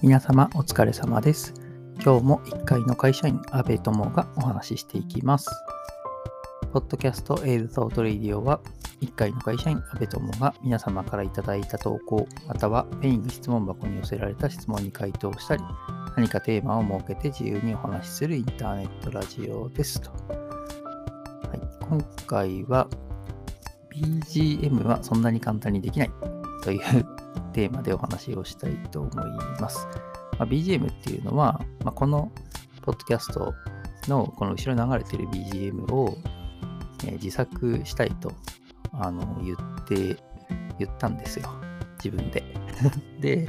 [0.00, 1.52] 皆様お疲れ様です。
[2.00, 5.50] 今日も1階の会社員、安部友がお話ししていきます。
[6.72, 8.60] ポッドキャストエイズトートレディオは、
[9.00, 15.64] 1階の会社員、安部友が皆様からいただいた投稿、またはペイング質問箱に寄せられた質問に回答したり、
[16.16, 20.12] 何かテーマを設けて自由にお話しするインターネットラジオですと。
[20.12, 22.86] はい、今回は
[23.92, 26.10] BGM はそんなに簡単にできない
[26.62, 27.17] という
[27.58, 29.14] テーマでお話をしたいと思い
[29.60, 29.88] ます。
[30.38, 32.30] まあ、BGM っていうのは、まあ、この
[32.82, 33.52] ポッドキャスト
[34.06, 36.16] のこの後ろに流れてる BGM を、
[37.04, 38.30] え、自作したいと
[38.92, 40.22] あの言って
[40.78, 41.50] 言ったんですよ。
[42.04, 42.44] 自分で。
[43.20, 43.48] で、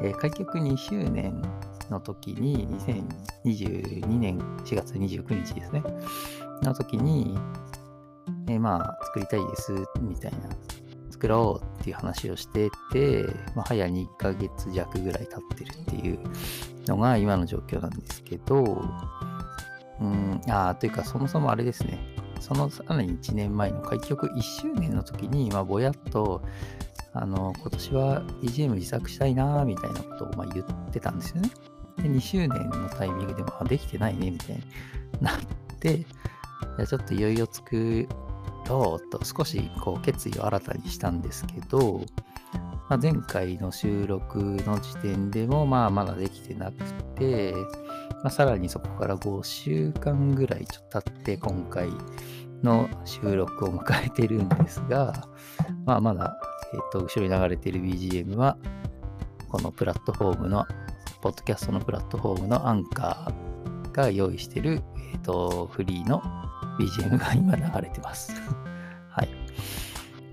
[0.00, 1.42] え、開局2周年
[1.90, 5.82] の時に、2022年4月29日ですね。
[6.62, 7.36] の時に、
[8.46, 10.38] え、まあ、作りたいです、みたいな
[11.20, 16.18] 作ろうっていう話をしてて、まあ、早2ヶ月弱ぐらい経ってるっていう
[16.86, 18.82] のが今の状況なんですけど、
[20.00, 21.98] うん、ああというかそもそもあれですね、
[22.40, 26.40] そのさらに1年前の開局1周年の時に、まあ、ぼやっと、
[27.12, 31.50] あの、今年は BGM 自作したいなみたいなことをま言ってたんですよね。
[31.98, 34.62] で、2周年のタイミングでも、あ、できてないね、みたいに
[35.20, 35.40] なっ
[35.80, 38.08] て、じゃあちょっといよいよ作
[38.70, 42.00] ろうと少しこう決意を新たにしたんですけど、
[42.88, 46.78] まあ、前回の収録の時点でもまあまだできてなく
[47.16, 47.52] て、
[48.22, 51.90] まあ、さらにそこから5週間ぐらいちょっと経って今回
[52.62, 55.28] の収録を迎えてるんですが、
[55.86, 56.38] まあまだ、
[56.72, 58.58] えっ、と、後ろに流れてる BGM は、
[59.48, 60.66] このプラットフォームの、
[61.22, 63.49] ポッドキャストのプラットフォームのアンカー
[63.92, 66.22] が用意してる、え、ー、と、フリーの
[66.78, 68.32] BGM が今流れてます
[69.10, 69.28] はい。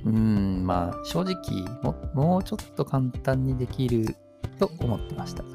[0.06, 4.16] うん、まあ、正直も、もうちょっと簡単にできる
[4.60, 5.44] と思ってました。
[5.44, 5.46] う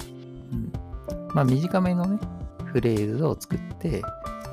[0.56, 0.72] ん、
[1.34, 2.18] まあ、短めのね、
[2.66, 4.02] フレーズを作って、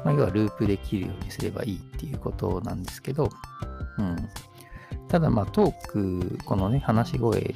[0.05, 3.29] まあ、要はループできるようにすればいいっていうことなんですけど、
[3.97, 4.15] うん。
[5.07, 7.53] ただ、まあ、トーク、このね、話し声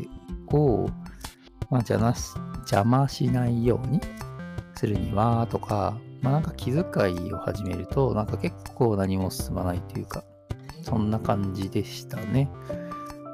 [0.51, 0.87] を、
[1.69, 2.13] まあ、邪魔
[2.63, 3.99] 邪魔しないように
[4.83, 6.83] するには、とか、まあなんか気遣
[7.15, 10.25] いを始めると、なんか結構何も進まないというか、
[10.81, 12.49] そんな感じでしたね。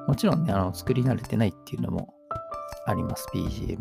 [0.07, 2.13] もちろんね、あの、作り慣れてないっていうのも
[2.85, 3.79] あります、BGM。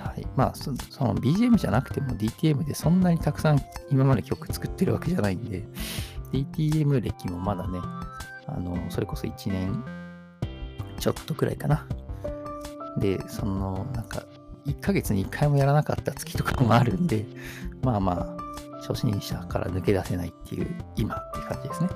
[0.00, 0.26] はい。
[0.36, 3.60] まあそ、その BGM じゃなくても DTM でそんなにたくさん
[3.90, 5.64] 今まで曲作ってるわけじゃないんで、
[6.30, 7.78] DTM 歴もまだね、
[8.46, 9.82] あの、それこそ1年
[10.98, 11.86] ちょっとくらいかな。
[12.98, 14.19] で、その、なんか、
[14.66, 17.24] 1ヶ月に1回もやらなかった月とかもあるんで、
[17.82, 20.66] まあまあ、初心者から抜け出せないっていう、
[20.96, 21.90] 今っていう感じですね。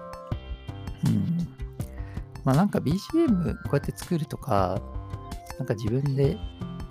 [1.06, 1.48] うん。
[2.44, 4.80] まあなんか BGM こうやって作るとか、
[5.58, 6.36] なんか自分で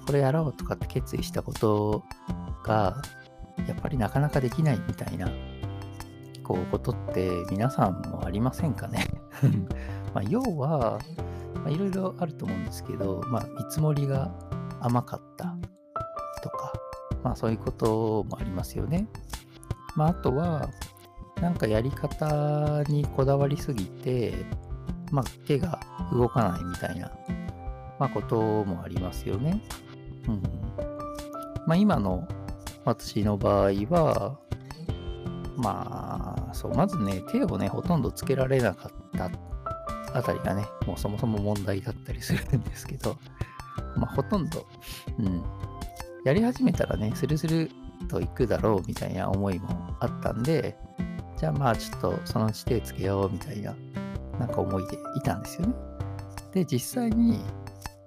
[0.06, 2.04] これやろうとかって決意したこと
[2.64, 3.02] が、
[3.68, 5.30] やっぱりなかなかできないみたいな、
[6.44, 9.06] こう、ことって皆さんもありませんかね
[10.14, 11.00] まあ要は、
[11.70, 14.34] いろいろあると思うんですけど、まあ見積もりが
[14.82, 15.56] 甘かった
[17.24, 19.08] まあそういうこともありますよね。
[19.96, 20.70] まああとは、
[21.42, 24.34] なんかやり方にこだわりすぎて、
[25.12, 25.80] まあ手が
[26.12, 27.12] 動かないみたいな、
[28.00, 29.62] まあこともありますよね。
[30.28, 30.42] うん。
[31.66, 32.28] まあ今の
[32.86, 34.38] 私の場合は、
[35.56, 39.30] まあ、そう、まずね、手をね、ほとんどつけられなかった
[40.14, 43.18] あたりがね、もうそもそも問題だったりするんですけど、
[43.96, 44.66] まあほとんど、
[45.20, 45.44] うん、
[46.24, 47.70] やり始めたらね、スルスル
[48.08, 50.78] といくだろうみたいな思いもあったんで、
[51.38, 53.76] じゃあまあちょっとそのうち手つけようみたいな、
[54.40, 55.74] なんか思いでいたんですよね。
[56.54, 57.40] で、実際に、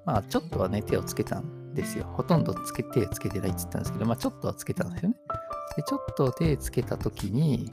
[0.05, 2.05] まあちょっとはね、手をつけたんですよ。
[2.15, 5.17] ほとんどつけ手つけてないって言ったんですけど、まあちょっとはつけたんですよね。
[5.77, 7.71] で、ちょっと手つけたときに、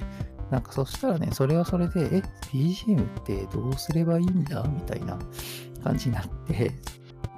[0.52, 4.62] なんかそしたらね、それはそれで、え、BGM ってどうすればいいんだ？
[4.64, 5.18] みたいな
[5.84, 6.72] 感じになって、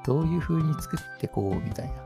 [0.06, 1.64] どういう風に作ってこう？
[1.64, 2.05] みたいな。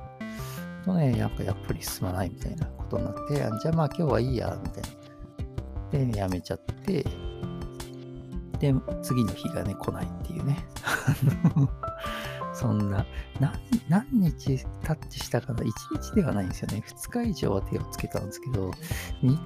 [0.83, 4.89] とね、なんかやっぱり進まないみたいなことになって、じゃあまあ今日はいいや、みたいな。
[5.91, 7.05] で、ね、やめちゃって、
[8.59, 10.57] で、次の日がね、来ないっていうね。
[12.53, 13.05] そんな、
[13.87, 15.71] 何日タッチしたかな ?1
[16.01, 16.83] 日ではないんですよね。
[16.85, 18.71] 2日以上は手をつけたんですけど、
[19.21, 19.37] 3日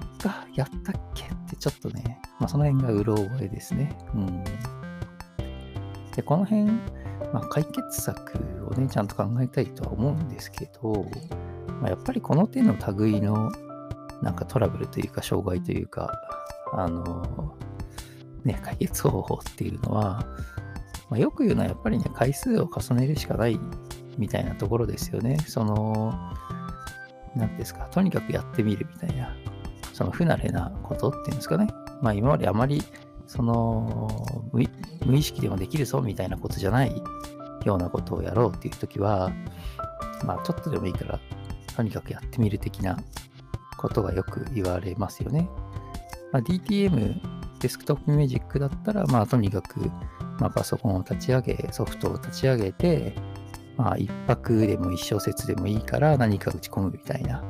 [0.56, 3.96] やったっけってちょっとね、まあその辺がうろ覚えですね。
[4.14, 4.44] うん。
[6.16, 6.72] で、この辺、
[7.32, 8.38] まあ、解決策
[8.70, 11.06] をね、ちゃんと考えたいとは思うんですけど、
[11.80, 13.50] まあ、やっぱりこの手の類の
[14.22, 16.20] なんかトラブルというか、障害というか、
[16.72, 17.56] あの、
[18.44, 20.26] ね、解決方法っていうのは、
[21.10, 23.58] まあ、よく言うのはやっぱりね、回数を重ねるしかない
[24.18, 25.38] みたいなところですよね。
[25.46, 26.12] その、
[27.34, 29.34] 何ですか、とにかくやってみるみたいな、
[29.92, 31.68] その不慣れなことっていうんですかね。
[32.00, 32.82] まあ今まであまり、
[33.26, 34.08] その
[35.04, 37.02] 無意識でもできるぞみたいなことじゃない
[37.64, 39.32] ようなことをやろうっていう時は、
[40.24, 41.20] まあちょっとでもいいから、
[41.76, 42.98] とにかくやってみる的な
[43.76, 45.48] ことがよく言われますよね。
[46.32, 47.20] まあ、DTM、
[47.60, 49.80] デスクトップミュージックだったら、まあとにかく、
[50.40, 53.14] まあ、パソコンを立ち上げ、ソフトを立ち上げて、
[53.76, 57.42] まあ一泊でも一小節でもいいから何か打ち込むみたいな。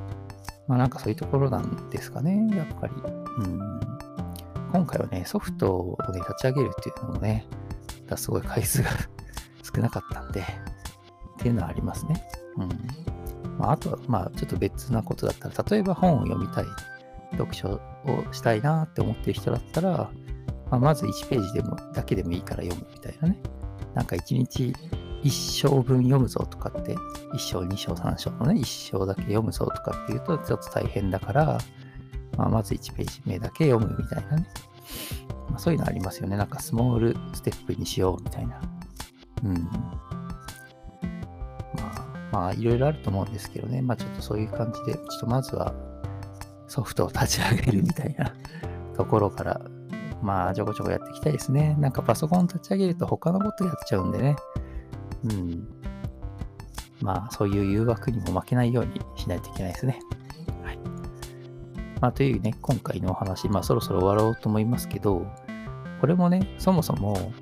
[0.66, 2.92] まあなんかそういうところなんですかね、やっぱり。
[3.38, 3.93] うん。
[4.74, 7.46] 今回はね、ソフトをね、立ち上げるっていうのもね、
[8.08, 8.90] だすごい回数が
[9.62, 10.44] 少なかったんで、っ
[11.38, 12.26] ていうのはありますね。
[12.56, 13.56] うん。
[13.56, 16.64] まあ、あとは、まあ、ちょっと別なことだったら、例えば本を読みたい、
[17.38, 17.80] 読書を
[18.32, 20.10] したいなって思ってる人だったら、
[20.72, 23.40] まあ、まず1ページでも、だけでもいいから読むみたいなね。
[23.94, 24.74] なんか1日
[25.22, 26.96] 1章分読むぞとかって、
[27.32, 31.58] 1章、2章、3章のね、1章だけ読むぞとかっていうと、ちょっと大変だから、
[32.36, 34.46] まあ、まず1ページ目だけ読むみたいなね。
[35.48, 36.36] まあ、そういうのありますよね。
[36.36, 38.60] なんかスモールステップにしようみたいな。
[39.44, 39.54] うん。
[39.54, 39.70] ま
[41.96, 43.82] あ、まあ、いろいろあると思うんですけどね。
[43.82, 45.74] まあ、ちょっとそういう感じで、ちょっとまずは
[46.66, 48.32] ソフトを立ち上げるみたいな
[48.96, 49.60] ところから、
[50.22, 51.76] まあ、ちょこちょこやっていきたいですね。
[51.78, 54.36] なんかパソコン立ち上げると他のことやっちゃうんでね。
[55.24, 55.68] うん。
[57.00, 60.00] まあ、そういう誘惑にも負けないようにしないといけないですね。
[62.04, 65.26] まあ、というね、今回のお話、まあ、そろそろ終わろうと思いますけど、
[66.02, 67.32] これもね、そもそも、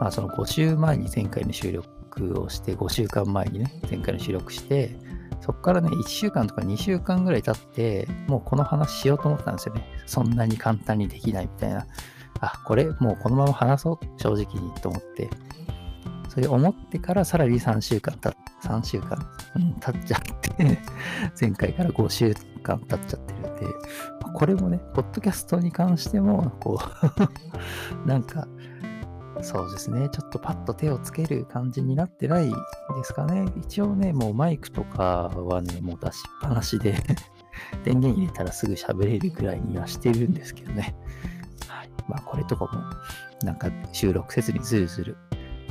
[0.00, 4.96] まあ、その5週前に前回の収録をして、5週間前にね、前回の収録して、
[5.40, 9.86] そこからね、1週間とか2週間ぐらい経って、もうこの話しようと思ったんですよね。
[10.04, 11.86] そんなに簡単にできないみたいな。
[12.40, 15.30] あ、これもうこのまま話そう、正直にと思って。
[16.28, 19.18] それ思ってからさらに3週間た、3週間、
[19.56, 20.78] うん、経っちゃって
[21.40, 23.66] 前回から5週間経っちゃってるんで、
[24.34, 26.78] これもね、ポッドキャストに関しても、こ
[28.04, 28.48] う なんか、
[29.42, 32.54] そうですね、ちょっとパッと手をつける感じになってないで
[33.04, 33.46] すかね。
[33.56, 36.94] 一応ね、もうマイクとかはね、もう出しっぱなしで
[37.84, 40.96] 電源入れたらすぐ喋れるくらいにはしてるんですけどね。
[41.68, 41.90] はい。
[42.08, 42.70] まあ、これとかも、
[43.44, 45.16] なんか収録せずにずるずる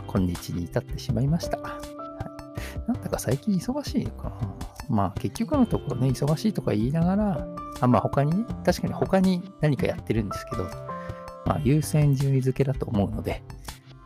[0.07, 2.02] 今日に至ってしまいました。
[2.87, 4.35] なんだか最近忙しいのかな。
[4.89, 7.47] まあ結局のところね、忙しいとか言いながら、
[7.79, 10.63] あまあ他にね、確かに他に何かやってるんですけど、
[11.45, 13.43] まあ優先順位付けだと思うので、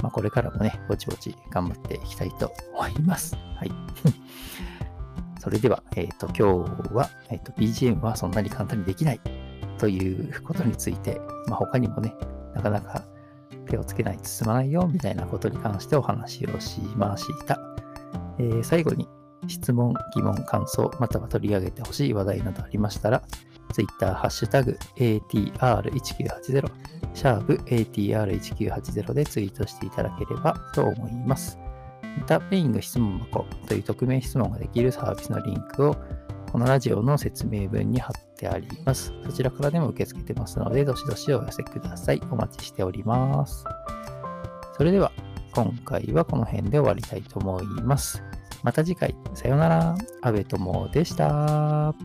[0.01, 3.35] まあこれからもね、ぼちぼち頑張っていきたいと思います。
[3.55, 3.71] はい。
[5.39, 9.21] それでは、えっ、ー、と、今日は、えっ、ー、と、BGM はそんなに簡単にできない
[9.77, 12.13] ということについて、まあ他にもね、
[12.53, 13.03] なかなか
[13.67, 17.66] 手をつけないと進まないよみたいなことに関してお話をしました。
[18.39, 19.07] えー、最後に
[19.47, 23.23] 質問、疑問、感想、または取り上げてほしい話題などありましたら、
[23.73, 26.71] Twitter、ハッシュタグ、ATR1980、
[27.13, 31.57] シャープ ATR1980 でツイートしていただければと思います。
[32.19, 35.95] また、ペイング質問箱という匿名質問ができるサービスのリンクを
[36.51, 39.13] このラジオの説明文に貼ってあります。
[39.25, 42.21] そちらからでも受け付けてますので、どしどしお寄せください。
[42.31, 43.65] お待ちしております。
[44.77, 45.11] それでは、
[45.57, 48.21] 今回はこの辺で終わりたいと思います。
[48.61, 49.95] また次回、さようなら。
[50.21, 51.95] 安部友でした。